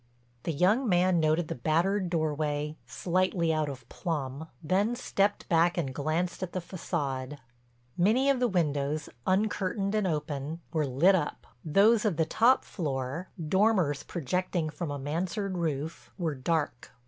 [0.45, 5.93] The young man noted the battered doorway, slightly out of plumb, then stepped back and
[5.93, 7.37] glanced at the façade.
[7.99, 11.45] Many of the windows, uncurtained and open, were lit up.
[11.63, 16.91] Those of the top floor—dormers projecting from a mansard roof—were dark.